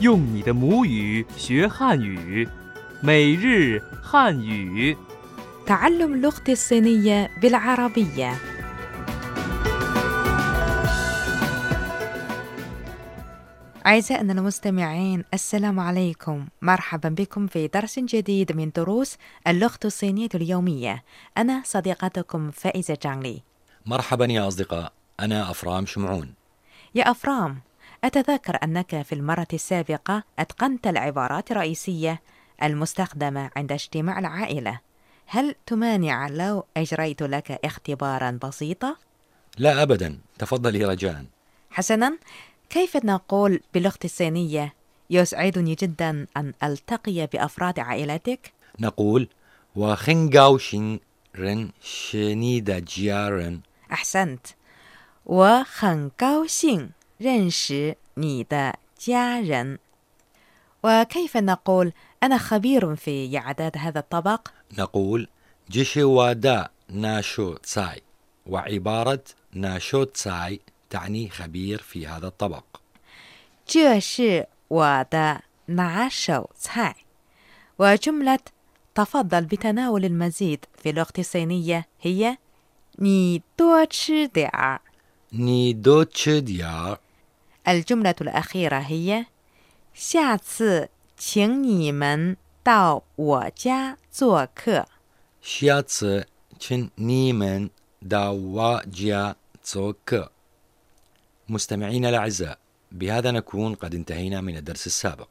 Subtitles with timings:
[0.00, 2.48] 用你的母语学汉语，
[3.02, 4.96] 每日汉语。
[5.66, 8.34] تعلم اللغة الصينية بالعربية
[13.86, 21.04] أعزائنا المستمعين السلام عليكم مرحبا بكم في درس جديد من دروس اللغة الصينية اليومية
[21.38, 23.42] أنا صديقتكم فائزة جانلي
[23.86, 26.34] مرحبا يا أصدقاء أنا أفرام شمعون
[26.94, 27.60] يا أفرام
[28.03, 32.21] أتذكر أنك في المرة السابقة أتقنت العبارات الرئيسية
[32.63, 34.79] المستخدمة عند اجتماع العائلة.
[35.25, 38.95] هل تمانع لو أجريت لك اختبارا بسيطا؟
[39.57, 40.19] لا أبدا.
[40.39, 41.25] تفضلي رجاء.
[41.71, 42.17] حسنا.
[42.69, 44.73] كيف نقول باللغة الصينية
[45.09, 49.27] يسعدني جدا أن ألتقي بأفراد عائلتك؟ نقول
[49.75, 50.59] وخنغاو
[51.35, 53.59] رن شنيدا جيارن
[53.91, 54.47] أحسنت.
[55.25, 56.45] وخنغاو
[57.18, 59.78] 认识你的家人
[60.84, 64.48] وكيف نقول أنا خبير في إعداد هذا الطبق؟
[64.78, 65.28] نقول
[65.70, 68.02] جيشي دا ناشو تساي
[68.46, 72.64] وعبارة ناشو تساي تعني خبير في هذا الطبق
[73.66, 76.94] 这是我的拿手菜
[77.78, 78.38] وجملة
[78.94, 82.36] تفضل بتناول المزيد في اللغة الصينية هي
[82.98, 84.80] 你多吃点儿
[85.32, 86.98] ني دو تشي ديار
[87.68, 89.26] الجملة الأخيرة هي
[89.94, 94.86] 下次请你们到我家做客
[95.42, 96.06] شياتس
[96.60, 97.68] تشن نيمن
[98.02, 100.30] داوا جيا تسوك
[101.48, 102.58] مستمعينا الأعزاء
[102.92, 105.28] بهذا نكون قد انتهينا من الدرس السابق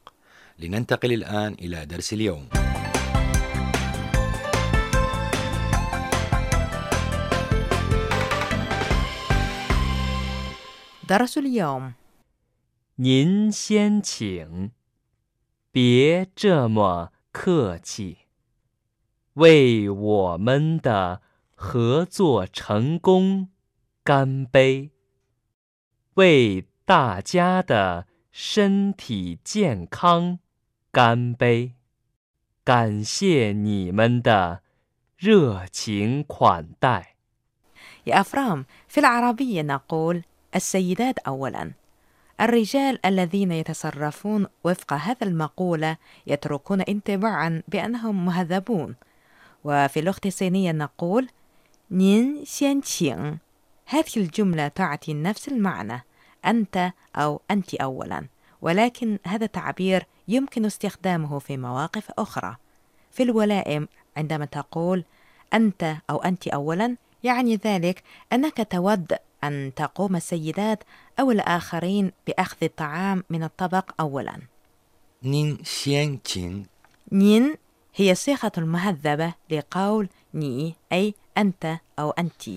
[0.58, 2.48] لننتقل الآن إلى درس اليوم
[11.08, 11.92] درس اليوم
[12.98, 14.70] 您先请，
[15.72, 18.18] 别这么客气。
[19.34, 21.22] 为我们的
[21.54, 23.48] 合作成功
[24.04, 24.90] 干杯！
[26.14, 30.38] 为大家的身体健康
[30.92, 31.72] 干杯！
[32.62, 34.62] 感谢你们的
[35.16, 37.16] 热情款待。
[38.06, 40.22] يا أفرام في العربية نقول
[40.54, 41.72] السيدات أولا
[42.41, 48.95] الرجال الذين يتصرفون وفق هذا المقولة يتركون انطباعا بأنهم مهذبون.
[49.63, 51.27] وفي اللغة الصينية نقول
[51.91, 53.37] نين سيان
[53.85, 56.03] هذه الجملة تعطي نفس المعنى
[56.45, 58.25] أنت أو أنت أولا.
[58.61, 62.55] ولكن هذا التعبير يمكن استخدامه في مواقف أخرى.
[63.11, 65.03] في الولائم عندما تقول
[65.53, 69.13] أنت أو أنت أولا يعني ذلك أنك تود
[69.43, 70.83] أن تقوم السيدات
[71.19, 74.37] أو الآخرين بأخذ الطعام من الطبق أولا.
[75.23, 75.57] نين
[76.23, 76.65] تشين
[77.11, 77.55] نين
[77.95, 82.49] هي صيغة مهذبة لقول ني أي أنت أو أنت.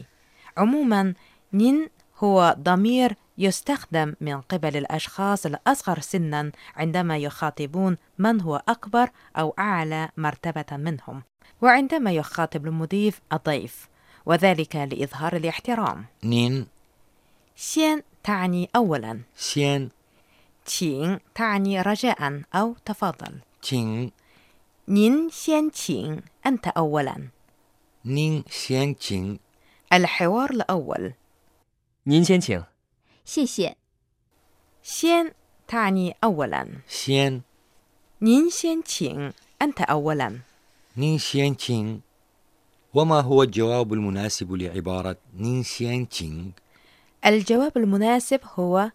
[0.57, 1.15] عموما
[1.53, 1.89] نين
[2.19, 10.09] هو ضمير يستخدم من قبل الأشخاص الأصغر سنا عندما يخاطبون من هو أكبر أو أعلى
[10.17, 11.23] مرتبة منهم
[11.63, 13.89] وعندما يخاطب المضيف الضيف
[14.27, 16.05] وذلك لإظهار الاحترام.
[16.25, 16.67] نين
[17.56, 19.90] سين تعني أولا شين
[20.66, 24.12] تشين تعني رجاء أو تفضل تشين
[24.88, 27.30] 您先请 أنت أولا
[28.06, 29.40] نين شين تشين
[29.94, 31.14] الحوار الأول
[32.06, 32.64] 您先请。
[33.26, 33.76] 谢谢。
[34.84, 35.32] سين
[35.68, 37.42] تعني أولا شين
[38.22, 40.40] 您先请 أنت أولا
[40.98, 42.02] نين شين تشين
[42.94, 46.54] وما هو الجواب المناسب لعبارة نين شين تشين
[47.26, 48.92] الجواب المناسب هو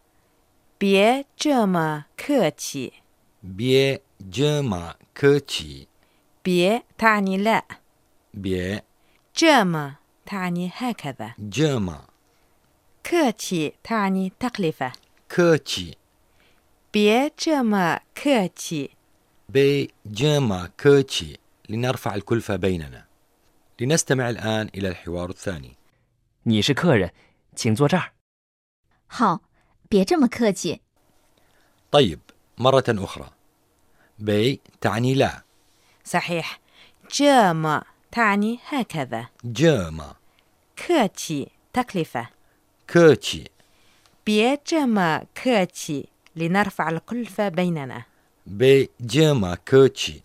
[0.78, 2.92] 别这么客气
[3.42, 5.86] بيه جما كوتشي
[6.44, 7.64] 别 تعني لا
[8.34, 8.84] بيه
[9.34, 12.06] 这么 تعني هكذا جما
[13.04, 14.92] 客气 تعني تكلفة
[15.28, 15.96] كوتشي
[16.92, 18.90] 别这么客气
[19.48, 21.36] بي جما كوتشي
[21.68, 23.04] لنرفع الكلفة بيننا
[23.80, 25.76] لنستمع الآن إلى الحوار الثاني
[26.44, 27.12] 你是客人，
[27.54, 28.12] 请坐这儿。
[29.06, 29.42] 好，
[29.88, 30.80] 别这么客气。
[31.92, 32.18] طيب
[32.58, 33.30] مرة أخرى
[34.18, 35.42] بي تعني لا
[36.04, 36.60] صحيح
[37.08, 40.14] 这么 تعني هكذا جما
[40.76, 42.28] 客气 تكلفة
[42.92, 43.50] كوتشي
[44.24, 48.02] 别这么客气 لنرفع الكلفة بيننا
[48.46, 50.22] بي جما كوتشي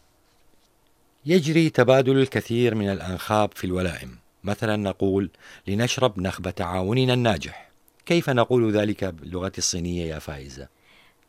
[1.25, 5.29] يجري تبادل الكثير من الأنخاب في الولائم مثلا نقول
[5.67, 7.67] لنشرب نخبة تعاوننا الناجح
[8.06, 10.68] كيف نقول ذلك باللغة الصينية يا فائزة؟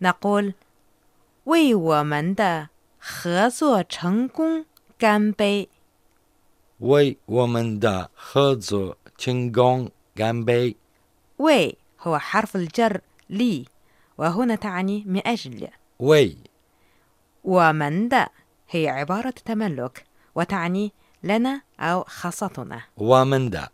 [0.01, 0.53] نقول
[1.45, 2.67] 为我们的
[3.01, 4.65] 合作成功
[4.99, 5.69] 干杯
[6.79, 10.75] 为我们的合作成功干杯
[11.39, 13.65] 为 هو حرف الجر لي
[14.17, 15.67] وهنا تعني من أجل
[15.99, 16.37] 为
[17.43, 18.27] 我们的
[18.69, 20.05] هي عبارة تملك
[20.35, 20.91] وتعني
[21.23, 22.81] لنا أو خاصتنا.
[22.97, 23.69] 我们的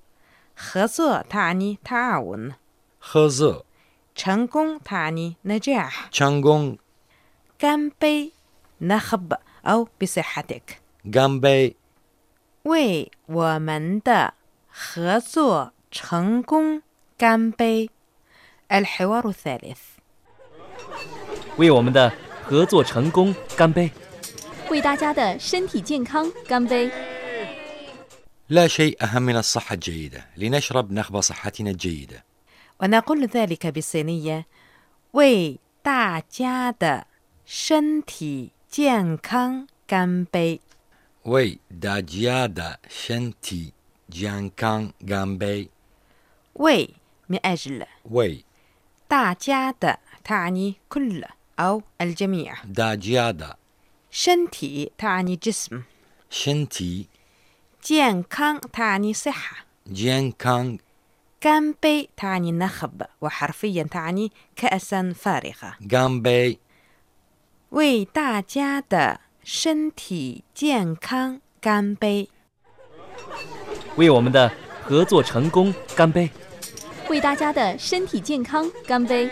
[0.57, 2.53] 合作 تعني تعاون.
[2.98, 3.64] 合作
[4.14, 6.78] 成功 تعني نجاح 成功
[7.58, 8.32] 干杯
[8.80, 9.34] نخب
[9.64, 10.80] أو بصحتك
[11.10, 11.76] 干杯！
[12.64, 14.34] 为我们的
[14.68, 16.82] 合作成功
[17.18, 17.90] 干杯
[18.68, 19.78] الحوار الثالث
[21.56, 22.12] 为我们的
[22.42, 23.90] 合作成功干杯！
[24.70, 26.90] 为大家的身体健康干杯！
[28.48, 32.24] لا شيء أهم من الصحة الجيدة لنشرب نخبة صحتنا الجيدة
[32.80, 34.46] ونقول ذلك بالصينية
[35.12, 37.06] 为大家的
[37.46, 40.60] 身体健康干杯
[41.24, 43.72] وي داجيادا شنتي
[44.10, 45.70] جان كان جامبي
[46.58, 46.88] 为
[47.28, 48.44] من أجل وي
[49.08, 51.24] 大家的 تعني كل
[51.58, 53.56] أو الجميع داجيادا
[54.10, 55.82] 身体 تعني جسم
[56.30, 57.06] شنتي
[57.82, 59.56] 健康 تعني صحة
[59.86, 60.78] جان كان
[61.40, 66.58] كامبي تعني نخب وحرفيا تعني كأسا فارغة جامبي
[67.70, 72.28] 为大家的身体健康干杯！
[73.96, 74.50] 为我们的
[74.82, 76.30] 合作成功干杯！
[77.10, 79.28] 为大家的身体健康干杯！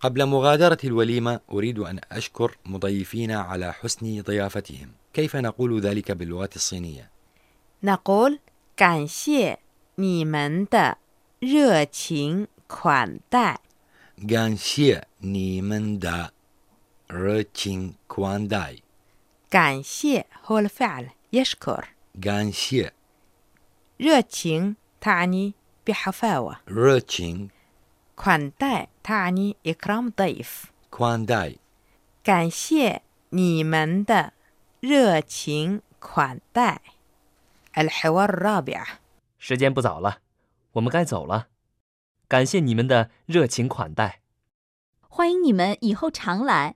[0.00, 7.10] قبل مغادرة الوليمة أريد أن أشكر مضيفينا على حسن ضيافتهم كيف نقول ذلك باللغة الصينية؟
[7.82, 8.38] نقول
[8.76, 9.58] 感谢
[10.00, 10.98] 你们的
[11.38, 13.60] 热情款待。
[14.30, 16.30] غانشيا نيمن دا
[17.10, 18.82] رتشين كوان داي
[19.50, 21.88] 感谢 هو الفعل يشكر
[22.24, 22.92] غانشيا
[24.00, 25.54] 热情 تعني
[25.86, 27.48] بحفاوة رتشين
[28.16, 31.58] 款待 تعني إكرام ضيف كوان داي
[32.24, 34.32] 感谢你们的
[34.80, 36.80] 热情款待。
[37.78, 38.86] الحوار الرابع
[39.40, 40.18] 时间不早了，
[40.72, 41.48] 我们该走了。
[42.28, 44.20] 感谢你们的热情款待。
[45.08, 46.74] 欢迎你们以后常来。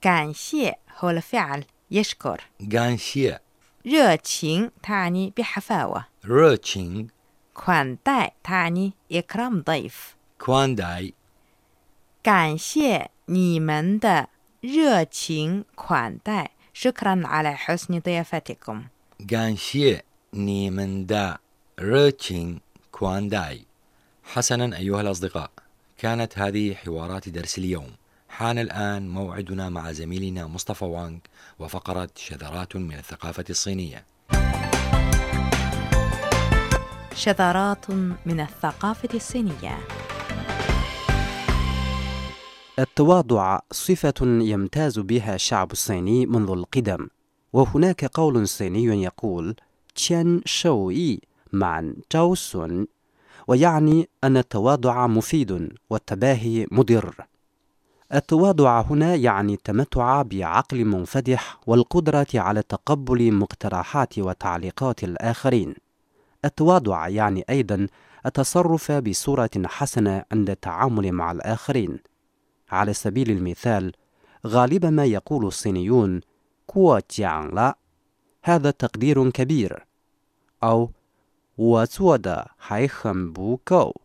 [0.00, 2.40] 感谢 هو الفعل يشكر
[2.72, 3.40] غانشيا
[3.84, 7.08] 热情 تعني بحفاوة رتشين
[7.54, 11.14] 款待 تعني إكرام ضيف كوان داي
[12.22, 14.28] 感谢你们的
[14.60, 18.84] 热情款待 شكرا على حسن ضيافتكم
[19.32, 20.02] غانشيا
[20.34, 21.38] نيمن دا رتشين
[22.91, 23.65] كوان داي
[24.23, 25.51] حسنا أيها الأصدقاء
[25.97, 27.91] كانت هذه حوارات درس اليوم.
[28.29, 31.17] حان الآن موعدنا مع زميلنا مصطفى وانغ
[31.59, 34.05] وفقرة شذرات من الثقافة الصينية.
[37.15, 37.91] شذرات
[38.25, 39.77] من الثقافة الصينية.
[42.79, 47.07] التواضع صفة يمتاز بها الشعب الصيني منذ القدم
[47.53, 49.55] وهناك قول صيني يقول
[49.95, 51.95] تشان شوي معا.
[52.13, 52.87] جاو سون
[53.47, 57.15] ويعني أن التواضع مفيد والتباهي مضر.
[58.13, 65.75] التواضع هنا يعني التمتع بعقل منفتح والقدرة على تقبل مقترحات وتعليقات الآخرين.
[66.45, 67.87] التواضع يعني أيضا
[68.25, 71.99] التصرف بصورة حسنة عند التعامل مع الآخرين.
[72.71, 73.91] على سبيل المثال
[74.47, 76.21] غالبا ما يقول الصينيون
[76.67, 76.99] كو
[77.53, 77.77] لا
[78.43, 79.85] هذا تقدير كبير.
[80.63, 80.91] أو
[81.58, 84.00] 我做的还很不够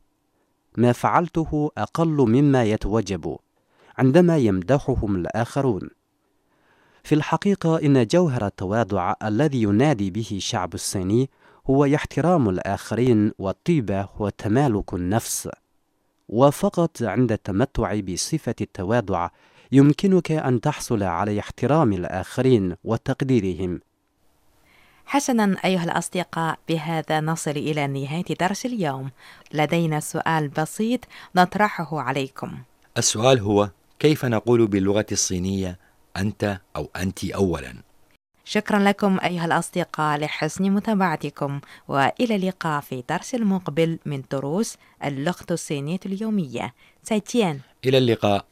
[0.77, 3.37] ما فعلته أقل مما يتوجب
[3.97, 5.89] عندما يمدحهم الآخرون
[7.03, 11.29] في الحقيقة إن جوهر التواضع الذي ينادي به الشعب الصيني
[11.69, 15.49] هو احترام الآخرين والطيبة وتمالك النفس
[16.29, 19.29] وفقط عند التمتع بصفة التواضع
[19.71, 23.79] يمكنك أن تحصل على احترام الآخرين وتقديرهم
[25.06, 29.10] حسنا أيها الأصدقاء بهذا نصل إلى نهاية درس اليوم.
[29.52, 31.00] لدينا سؤال بسيط
[31.36, 32.58] نطرحه عليكم.
[32.98, 35.78] السؤال هو كيف نقول باللغة الصينية
[36.16, 37.74] أنت أو أنت أولا؟
[38.44, 46.00] شكرا لكم أيها الأصدقاء لحسن متابعتكم وإلى اللقاء في درس المقبل من دروس اللغة الصينية
[46.06, 46.74] اليومية.
[47.04, 48.44] 再见 إلى اللقاء.